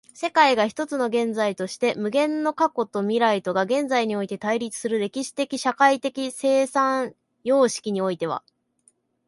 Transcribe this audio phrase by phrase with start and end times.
[0.15, 8.41] 世界が一つの現在として、無限の過去と未来とが現在において対立する歴史的社会的生産様式においては、